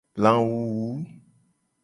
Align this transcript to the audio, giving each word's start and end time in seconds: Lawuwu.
Lawuwu. 0.23 0.89